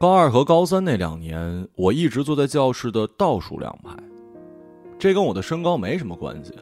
[0.00, 3.96] 高二和高三那两年，我一直坐在教室的倒数两排。
[4.96, 6.54] 这跟我的身高没什么关系，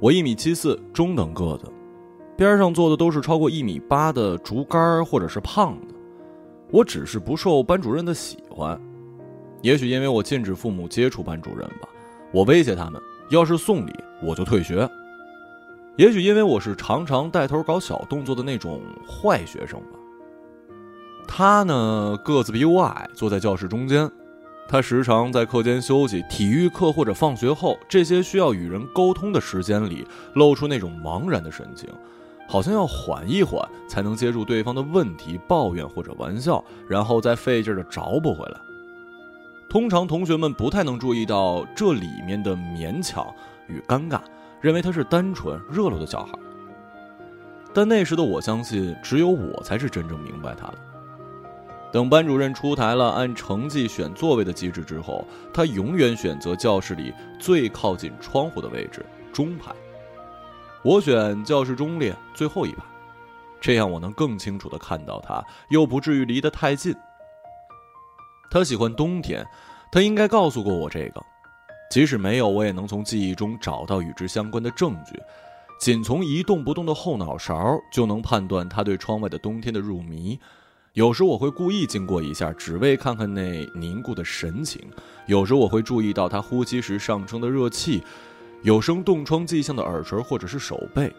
[0.00, 1.70] 我一米七四，中等个子，
[2.36, 5.94] 边上坐的都是超过一米八的竹竿或者是胖子。
[6.72, 8.76] 我只是不受班主任的喜欢，
[9.60, 11.88] 也许因为我禁止父母接触班主任吧。
[12.32, 13.92] 我威胁他们，要是送礼，
[14.24, 14.90] 我就退学。
[15.96, 20.00] 也许因为我是常常带头搞小动作的那种坏学生吧。
[21.26, 24.10] 他呢，个子比我矮，坐在教室中间。
[24.68, 31.90] 他时常在课间休息、体育课或者放学后这些需要与人沟通的时间里，露出那种茫然的神情，
[32.48, 38.60] 好像要缓一缓才能接住对方的问题、抱怨或者玩笑，然后再费劲的找补回来。
[39.68, 43.26] 通常同学们不太能注意到这里面的勉强
[43.68, 44.20] 与尴尬，
[44.60, 46.32] 认为他是单纯热络的小孩。
[47.74, 50.74] 但那时的我相信，只有我才是真正明白他的。
[51.92, 59.70] 等班主任出台了按成绩选座位的机制之后，他永远选择教室里最靠近窗户的位置，中排。
[60.82, 62.82] 我选教室中列最后一排，
[63.60, 66.94] 这样我能更清楚地看到他，又不至于离得太近。
[68.50, 69.46] 他喜欢冬天，
[69.92, 71.22] 他应该告诉过我这个，
[71.90, 75.20] 即使没有，我也能从记忆中找到与之相关的证据。
[75.78, 80.40] 仅从一动不动的后脑勺就能判断他对窗外的冬天的入迷。
[80.94, 84.78] 有时我会故意经过一下，只为看看那凝固的神情；
[85.24, 88.02] 有时我会注意到他呼吸时上升的热气，
[88.60, 91.10] 有生冻疮迹象的耳垂或者是手背，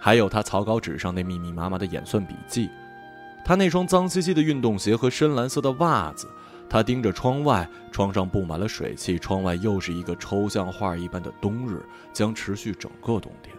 [0.00, 2.70] 还有他草稿纸上那密密麻麻的演算笔记，
[3.44, 6.26] 他那双脏兮兮的运动鞋和深蓝色的袜子，
[6.66, 13.54] 他盯着窗外，窗上布满了水汽，窗外又是一个抽象画一般的冬日，将持续整个冬天。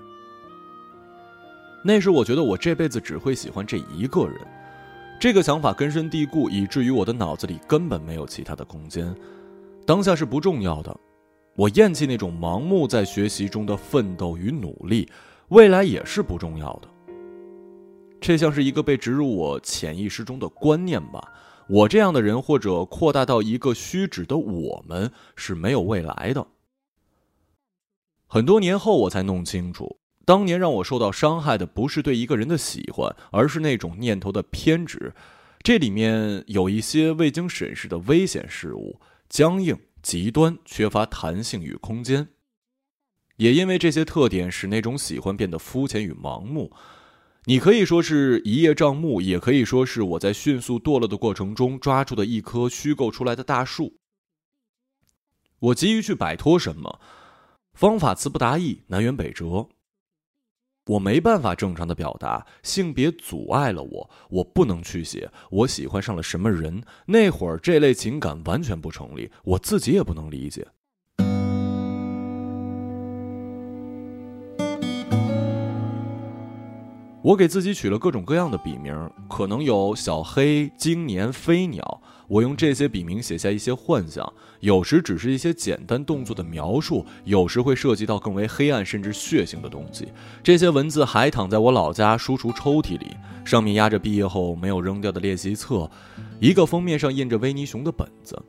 [1.83, 4.41] 那时我觉得我这辈子只会喜欢这一个人。
[5.19, 9.15] 这个想法根深蒂固，以至于我的脑子里根本没有其他的空间。
[9.85, 10.95] 当下是不重要的，
[11.55, 15.09] 我厌弃那种盲目在学习中的奋斗与努力，
[15.49, 16.89] 未来也是不重要的。
[18.19, 21.31] 这像是一个被植入我潜意识中的观念吧。
[21.67, 26.45] 我这样的人，或者扩大到一个虚指的我们，是没有未来的。
[28.27, 29.97] 很多年后，我才弄清楚。
[30.25, 35.13] 当年让我受到伤害的不是对一个人的喜欢，而是那种念头的偏执。
[35.61, 38.99] 这里面有一些未经审视的危险事物，
[39.29, 42.27] 僵硬、极端、缺乏弹性与空间。
[43.37, 46.71] 也因为这些特点，使那种喜欢变得肤浅与盲目。
[47.45, 53.97] 你可以说是一叶障目，也可以说是我在迅速堕落的过程中抓住的一棵虚构出来的大树。
[55.59, 56.99] 我急于去摆脱什么，
[57.73, 59.69] 方法词不达意，南辕北辙。
[60.87, 66.83] 我没办法正常的表达，性别阻碍了我，我不能去写我喜欢上了什么人。
[67.07, 70.67] 那会儿这类情感完全不成立，我自己也不能理解。
[77.23, 82.01] 我给自己取了各种各样的笔名，可能有小黑、经年、飞鸟。
[82.27, 90.07] 我用这些笔名写下一些幻想，有时只是一些简单动作的描述，有时会涉及到更为黑暗甚至血腥的东西。
[90.43, 93.15] 这些文字还躺在我老家书橱抽屉里，
[93.45, 95.89] 上面压着毕业后没有扔掉的练习册，
[96.39, 98.41] 一个封面上印着维尼熊的本子。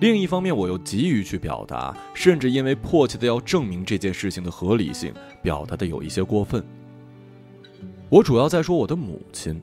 [0.00, 6.62] 另一方面，我又急于去表达，甚至因为迫切的要证明这件事情的合理性，表达的有一些过分。
[8.10, 9.60] 我主要在说我的母亲，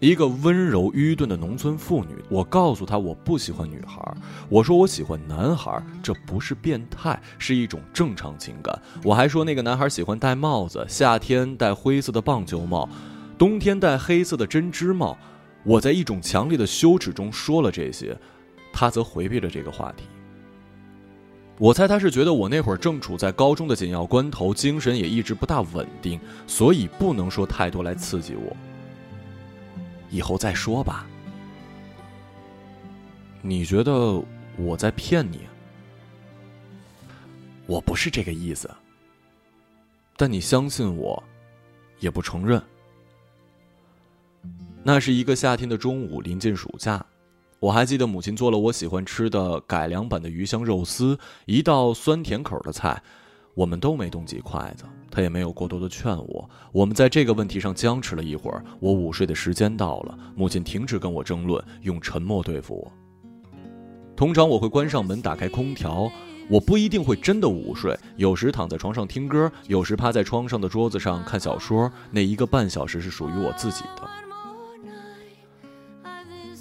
[0.00, 2.14] 一个温柔愚钝的农村妇女。
[2.28, 4.00] 我告诉她我不喜欢女孩，
[4.48, 8.80] 我说我喜欢男孩，这不是变态，是一种正常情感。
[9.02, 12.88] 我还说那个男孩喜欢戴帽子，夏天戴灰色的棒球帽，
[13.36, 15.18] 冬天戴黑色的针织帽。
[15.64, 18.16] 我在一种强烈的羞耻中说了这些，
[18.72, 20.04] 他则回避了这个话题。
[21.58, 28.56] 我猜他是觉得我那会儿正处在高中的紧要关头，精神也一直不大稳定，所以不能说太多来刺激我。
[30.10, 31.06] 以后再说吧。
[33.40, 34.22] 你觉得
[34.56, 35.40] 我在骗你？
[37.66, 38.68] 我不是这个意思。
[40.16, 41.22] 但你相信我，
[42.00, 42.60] 也不承认。
[44.82, 47.04] 那是一个夏天的中午，临近暑假。
[47.60, 53.02] 我还记得母亲做了我喜欢吃的改良版的鱼香肉丝，一道酸甜口的菜。
[53.58, 56.48] 我们都没动几筷子，她也没有过多的劝我。
[56.70, 58.64] 我们在这个问题上僵持了一会儿。
[58.78, 62.92] 我午睡的时间到了，母亲停止跟我争论，用沉默对付我。
[64.14, 66.08] 通常我会关上门，打开空调。
[66.48, 71.90] 我不一定会真的午睡，有时躺在床上听歌，有时趴在窗上的桌子上看小说。
[72.12, 74.27] 那一个半小时是属于我自己的。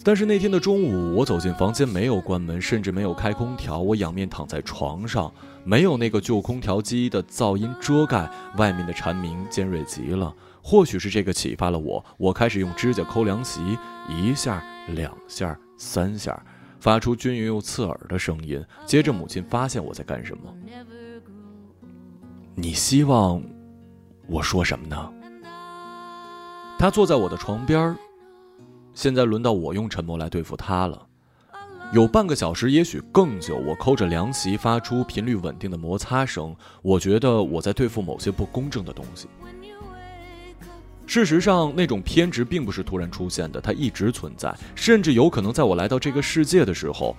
[0.08, 3.80] 但是那天的中午，我走进房间，没有关门，甚至没有开空调。
[3.80, 5.30] 我仰面躺在床上，
[5.66, 10.34] 没有那个旧空调机的噪音遮盖，外面的蝉鸣尖锐极了。
[10.64, 13.78] 或许是这个启发了我，我开始用指甲抠凉席，
[14.08, 14.64] 一下、
[14.96, 16.42] 两下、三下，
[16.80, 18.64] 发出均匀又刺耳的声音。
[18.86, 20.44] 接着，母亲发现我在干什么。
[22.56, 23.44] 你希望
[24.26, 25.14] 我说什么呢？
[26.80, 27.94] 他坐在我的床边
[28.98, 31.00] 现在轮到我用沉默来对付他了。
[31.94, 36.56] 有半个小时，也许更久，我抠着凉席，发出频率稳定的摩擦声。
[36.82, 39.28] 我觉得我在对付某些不公正的东西。
[41.06, 47.16] 事实上，那种偏执并不是突然出现的，它一直存在，甚至有可能在我来到这个世界的时候，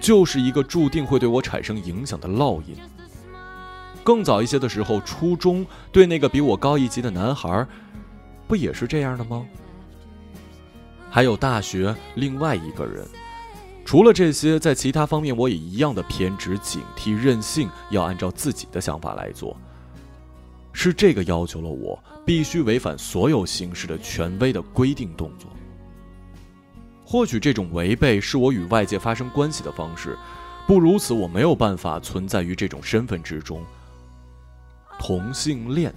[0.00, 2.76] 就是一个注定会对我产生影响的烙印。
[4.04, 7.66] 更早一些的时候，初中对那个比我高一级的男孩，
[8.46, 9.44] 不也是这样的吗？
[11.10, 13.04] 还有大学另外一个人，
[13.84, 19.56] 除了这些，在其他方面我也一样的偏执、警惕、任性，要按照自己的想法来做。
[20.72, 25.50] 是这个要求了我必须违反所有形式的权威的规定动作。
[27.04, 30.16] 或许这种违背是我与外界发生关系的方式，
[30.64, 33.60] 不如此我没有办法存在于这种身份之中。
[35.00, 35.92] 同性恋。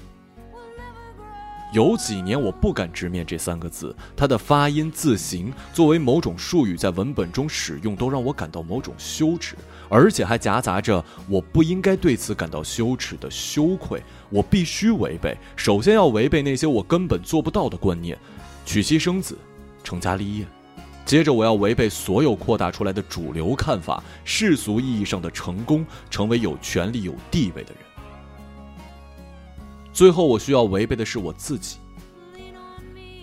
[1.74, 9.56] 有几年我不敢直面这三个字，它的发音、字形作为某种术语在文本中使用，都让我感到某种羞耻，
[9.90, 14.00] 而且还夹杂着我不应该对此感到羞耻的羞愧。
[14.30, 18.16] 我必须违背，首先要违背那些我根本做不到的观念：
[18.68, 19.36] 娶妻生子、
[19.84, 20.46] 成家立业。
[21.06, 27.83] 接着我要违背所有扩大出来的主流看法，世俗意义上的成功，成为有权利、有地位的人。
[29.94, 31.78] 最后，我需要违背的是我自己。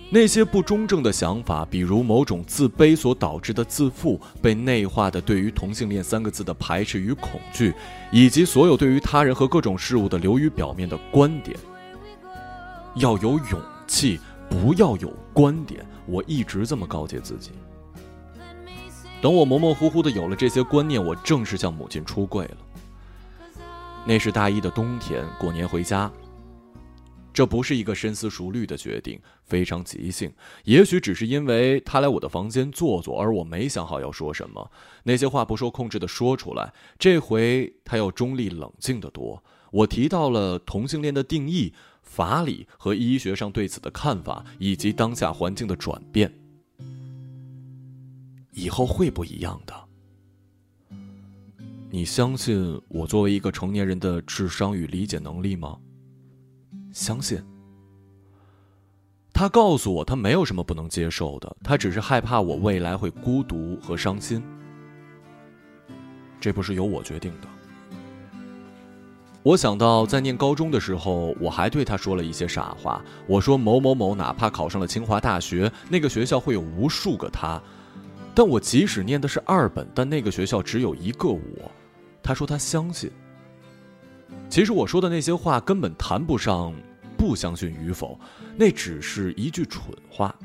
[0.09, 7.73] 那些不中正的想法，比如某种自卑所导致的自负，被内化的对于同性恋三个字的排斥与恐惧，
[8.11, 11.57] 以及所有对于他人和各种事物的流于表面的观点。
[12.95, 14.19] 要有勇气，
[14.49, 15.85] 不要有观点。
[16.05, 17.51] 我一直这么告诫自己。
[19.21, 22.57] 等我模模糊糊的有了这些观念，我正式向母亲出柜了。
[24.03, 26.11] 那是大一的冬天，过年回家。
[27.41, 30.31] 这不是一个深思熟虑的决定，非常即兴。
[30.63, 34.71] 也许只是因为他来我的房间坐坐，而我没想好要说什么。
[35.05, 36.71] 那些话不受控制的说出来。
[36.99, 39.43] 这回他要中立冷静的多。
[39.71, 41.73] 我提到了同性恋的定义、
[42.03, 46.31] 法理和医学上对此的看法，以及当下环境的转变。
[48.51, 49.73] 以后会不一样的。
[51.89, 55.79] 你相信我作为一个成年人的智商与理解能力吗？
[56.91, 57.43] 相信。
[59.33, 64.43] 他告诉我，他没有什么不能接受的，他只是害怕我未来会孤独和伤心。
[66.39, 67.47] 这不是由我决定的。
[69.43, 73.03] 我想到在念高中的时候，我还对他说了一些傻话。
[73.25, 77.59] 我说某某某哪怕考上了清华大学，那个学校会有无数个他。
[78.35, 81.71] 但我即使念的是二本，但那个学校只有一个我。
[82.21, 83.11] 他说他相信。
[84.47, 86.71] 其实我说的那些话根本谈不上
[87.21, 88.19] 不相信与否，
[88.57, 90.35] 那只是一句蠢话。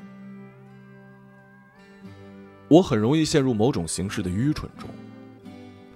[2.68, 4.86] 我很容易陷入某种形式的愚蠢中，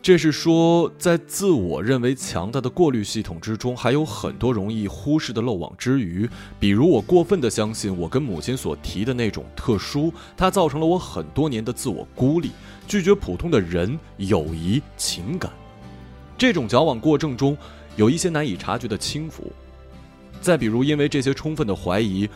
[0.00, 6.26] 这是说，在自我认为强大的过滤系统之中，还有很多容易忽视的漏网之鱼。
[6.58, 12.52] 比如，我过分的相信我跟母亲所提的那种特殊，它造成了我很多年的自我孤立，
[12.88, 15.52] 拒绝普通的人、友谊、情感。
[16.38, 17.54] 这种矫枉过正中。
[17.96, 19.52] 有一些难以察觉的轻浮，
[20.40, 22.28] 再比如，因为这些充分的怀疑，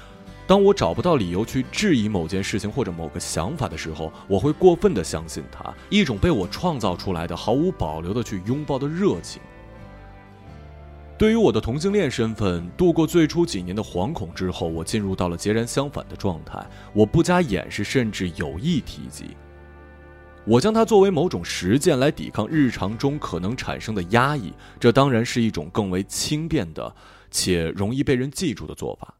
[0.46, 9.40] 当我找不到理由去质疑某件事情或者某个想法的时候，我会过分的相信它，一种被我创造出来的、毫无保留的去拥抱的热情。
[11.16, 19.36] 对于我的同性恋身份，度过最初几年的惶恐之后，我进入到了截然相反的状态，我不加掩饰，甚至有意提及。
[20.44, 26.94] 我将它作为某种实践来抵抗日常中可能产生的压抑，这当然是一种更为轻便的
[27.34, 29.18] 且容易被人记住的做法。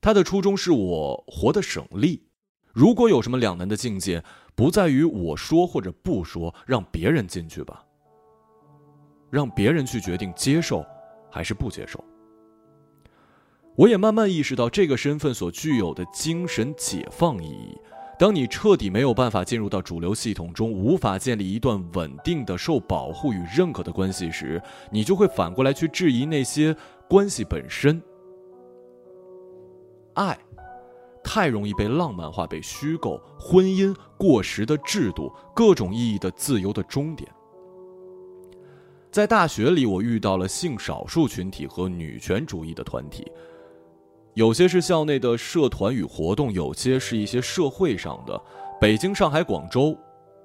[0.00, 2.24] 它的初衷是我活得省力。
[2.72, 4.24] 如果有什么两难的境界，
[4.56, 7.84] 不在于我说或者不说，让别人进去吧，
[9.30, 10.84] 让别人去决定接受
[11.30, 12.02] 还是不接受。
[13.76, 17.78] 我也慢慢意识到这个身份所具有的精神解放意义。
[18.18, 26.76] 当你彻底没有办法进入到主流系统中，无法建立一段稳定的、受保护与认可的关系时，你就会反过来去质疑那些
[27.12, 28.02] 关系本身。
[30.14, 30.38] 爱，
[31.22, 37.30] 太容易被浪漫化、被虚构、婚姻过时的制度、各种意义的自由的终点。
[39.10, 43.30] 在大学里，我遇到了性少数群体和女权主义的团体，
[44.32, 48.42] 有些是校内的社团与活动，有些是一些社会上的。
[48.80, 49.94] 北京、上海、广州，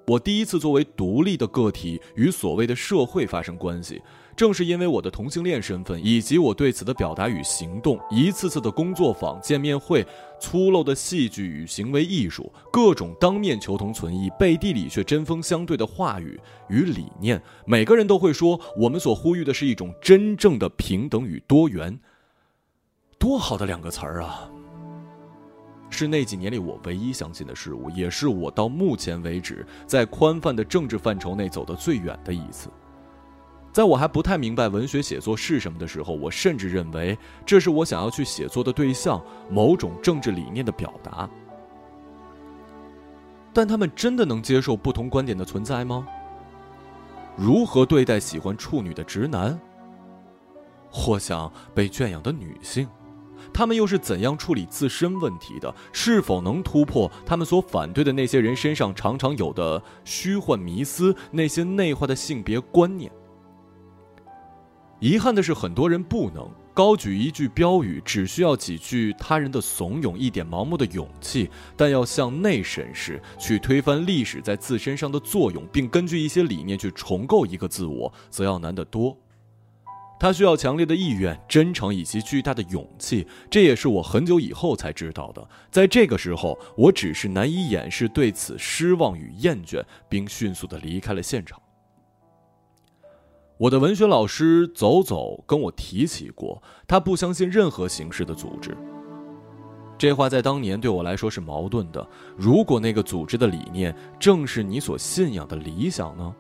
[0.06, 4.02] 我第一次作为独立的个体与所谓的社会发生关系。
[4.38, 10.06] 正是因为我的同性恋身份，以及我对此的表达与行动，一次次的工作坊、见面会、
[10.40, 16.40] 粗陋的戏剧与行为艺术，各种当面求同存异、背地里却针锋相对的话语
[16.70, 22.00] 与理念，每个人都会说，我们所呼吁的是一种真正的平等与多元。
[23.18, 24.48] 多好的两个词儿啊！
[25.90, 32.70] 是那几年里我唯一相信的事物，也是我到目前为止在宽泛的政治范畴内走得最远的一次。
[33.78, 37.16] 在我还不太明白文学写作是什么的时候，我甚至认为
[37.46, 41.30] 这是我想要去写作的对象，某种政治理念的表达。
[43.54, 46.08] 但他们真的能接受不同观点的存在吗？
[47.36, 49.56] 如何对待喜欢处女的直男？
[50.90, 52.90] 或想被圈养的女性？
[53.54, 55.72] 他们又是怎样处理自身问题的？
[55.94, 63.12] 是否能突破他们所反对的那些人身上常常有的虚幻迷思，那些内化的性别观念？
[65.00, 79.16] 遗憾的是，很多人不能高举一句标语，只需要几句他人的怂恿，一点盲目的勇气，但要向内审视，去推翻历史在自身上的作用，并根据一些理念去重构一个自我，则要难得多。
[80.20, 85.48] 他需要强烈的意愿、真诚以及巨大的勇气，这也是我很久以后才知道的。
[85.70, 91.62] 在这个时候，我只是难以掩饰对此失望与厌倦，并迅速的离开了现场。
[93.60, 98.78] 我的文学老师走走跟我提起过，他不相信任何形式的组织。
[99.98, 102.08] 这话在当年对我来说是矛盾的。
[102.38, 106.36] 如果那个组织的理念正是你所信仰的理想呢？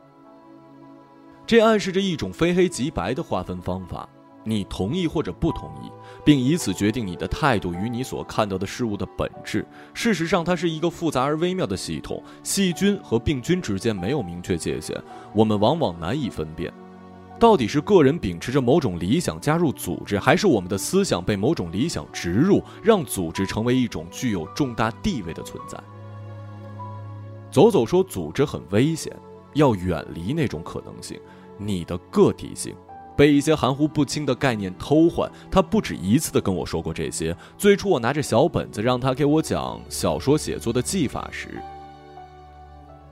[1.47, 4.07] 这暗示着一种非黑即白的划分方法，
[4.43, 5.89] 你同意或者不同意，
[6.23, 9.65] 并以此决定你的态度与你所看到的事物的本质。
[9.95, 14.95] 事实上，它是一个复杂而微妙的系统，细菌和病菌之间没有明确界限，
[15.33, 16.71] 我们往往难以分辨。
[17.39, 25.77] 到底是个人秉持着某种理想加入组织，还是我们的思想被某种理想植入，让组织成为一种具有重大地位的存在？
[27.51, 29.15] 走走说，组织很危险，
[29.53, 31.19] 要远离那种可能性。
[31.59, 32.75] 你的个体性
[33.15, 35.31] 被一些含糊不清的概念偷换。
[35.49, 37.35] 他不止一次的跟我说过这些。
[37.57, 41.61] 最初我拿着小本子让他给我讲小说写作的技法时，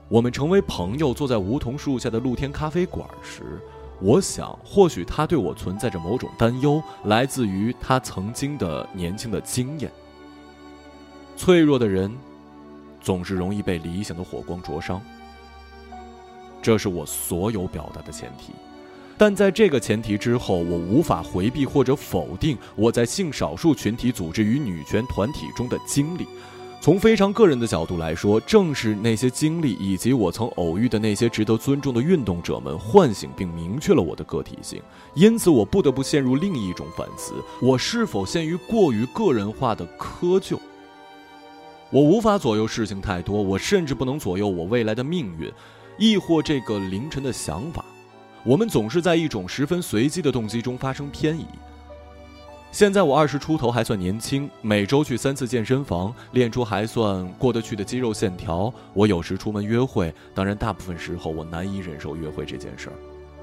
[0.08, 3.60] 我们成为朋友，坐在梧桐树下的露天咖啡馆时。
[4.00, 9.90] 我想，或许他对我存在着某种担忧，来自于他曾经的年轻的经验。
[11.36, 12.14] 脆弱的人，
[13.00, 15.00] 总是容易被理想的火光灼伤。
[16.60, 18.52] 这是我所有表达的前提，
[19.16, 26.26] 但在这个前提之后，我无法回避或者否定我在性少数群体组织与女权团体中的经历。
[26.78, 34.80] 从非常个人的角度来说，正是那些经历以及我曾偶遇的那些值得尊重的运动者们，唤醒并明确了我的个体性。
[35.14, 40.56] 因此，我不得不陷入另一种反思：我是否陷于过于个人化的窠臼？
[41.90, 45.52] 我无法左右事情太多，我甚至不能左右我未来的命运，
[45.98, 47.84] 亦或这个凌晨的想法。
[48.44, 51.46] 我们总是在一种十分随机的动机中发生偏移。
[52.76, 58.70] 现在我二十出头，还算年轻，每周去三次健身房，练出还算过得去的肌肉线条。
[58.92, 62.96] 我有时出门约会，当然大部分时候我难以忍受约会这件事儿，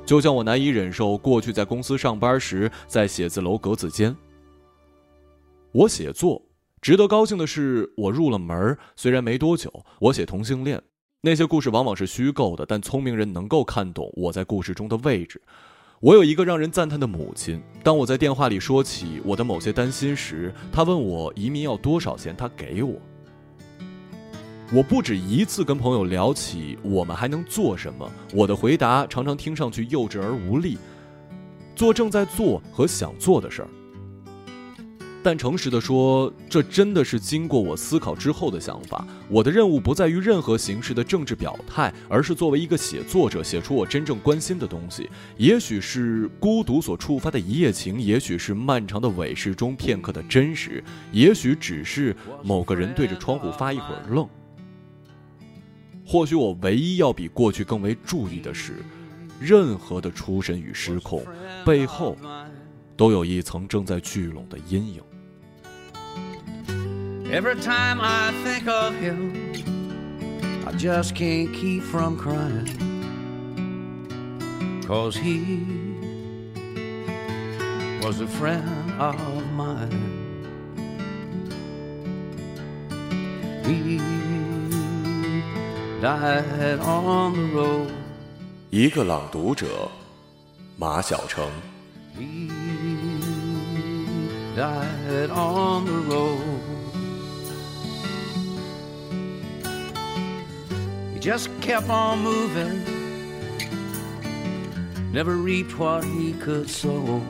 [0.05, 4.15] 就像我难以忍受过去在公司上班时在写字楼格子间。
[5.71, 6.39] 我写作，
[6.79, 10.79] 值得高兴的是，我入了门虽然没多久，我写同性恋，
[11.21, 15.41] 那些故事往往是虚构的，但聪明人能够看懂我在故事中的位置。
[16.03, 17.63] 我有一个让人赞叹的母亲。
[17.81, 22.95] 当我在电话里说起我的某些担心时，她问我移民要多少钱，她给我。
[24.73, 30.77] 我不止一次跟朋友聊起我们还能做什么，我的回答常常听上去幼稚而无力。
[31.73, 33.69] 做正在做和想做的事儿。
[35.23, 39.07] 但诚实的说，这真的是经过我思考之后的想法。
[39.29, 45.09] 我的任务不在于任何形式的政治表态，而是作为一个写作者，写出我真正关心的东西。
[45.37, 52.13] 也许是孤独所触发的一夜情，也许是漫长的伪饰中片刻的真实，也许只是
[52.43, 54.27] 某个人对着窗户发一会儿愣。
[56.05, 58.73] 或许我唯一要比过去更为注意的是，
[59.39, 61.23] 任何的出神与失控
[61.65, 62.17] 背后，
[62.97, 65.01] 都有一层正在聚拢的阴影。
[67.32, 69.52] Every time I think of him,
[70.66, 72.68] I just can't keep from crying.
[74.86, 75.66] Cause he
[78.02, 79.16] was a friend of
[79.52, 80.16] mine.
[83.64, 83.98] He
[86.00, 87.92] died on the road.
[88.70, 89.90] 一个朗读者，
[90.78, 91.46] 马晓成。
[92.18, 92.48] He
[94.56, 96.51] died on the road.
[101.23, 102.83] Just kept on moving,
[105.13, 107.21] never reaped what he could sow.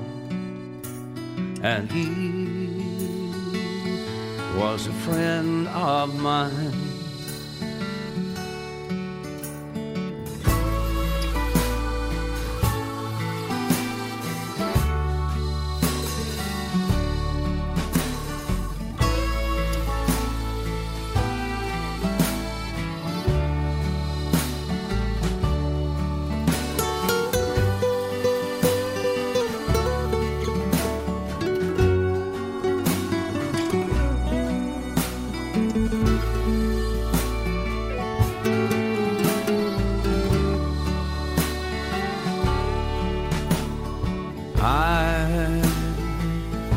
[1.62, 3.30] And he
[4.58, 6.73] was a friend of mine.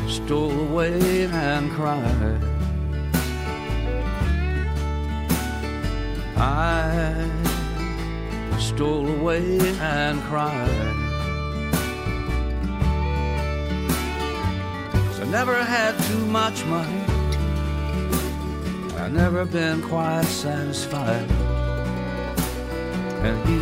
[0.09, 2.41] Stole away and cried.
[6.37, 7.31] I
[8.59, 11.07] stole away and cried.
[15.27, 17.03] I never had too much money.
[18.97, 21.29] I've never been quite satisfied.
[23.27, 23.59] And he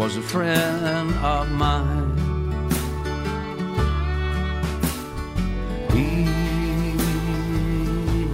[0.00, 2.09] was a friend of mine.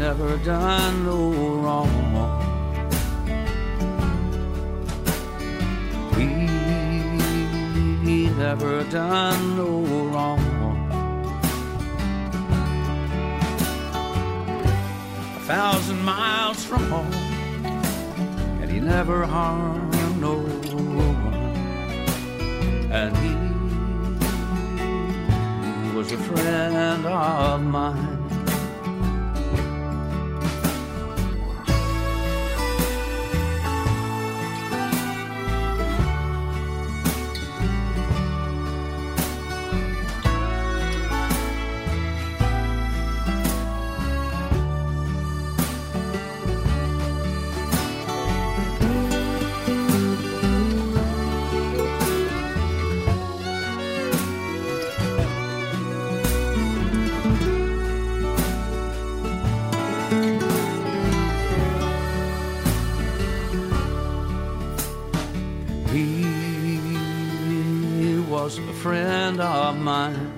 [0.07, 1.19] Never done no
[1.62, 1.90] wrong.
[8.05, 9.71] He never done no
[10.12, 10.38] wrong.
[15.38, 17.12] A thousand miles from home,
[18.61, 21.37] and he never harmed no one
[22.92, 23.35] and he
[25.97, 28.16] was a friend of mine.
[69.40, 70.33] Of mine.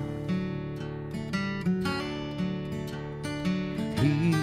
[3.96, 4.34] He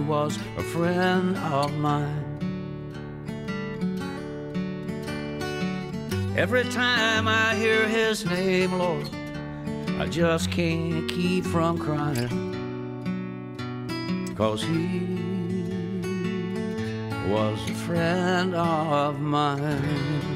[0.00, 2.22] was a friend of mine.
[6.36, 9.08] Every time I hear his name, Lord,
[9.98, 12.54] I just can't keep from crying.
[14.36, 15.16] Cause he
[17.30, 20.35] was a friend of mine.